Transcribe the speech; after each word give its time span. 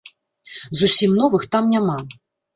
Зусім 0.79 1.11
новых 1.21 1.47
там 1.53 1.71
няма. 1.77 1.99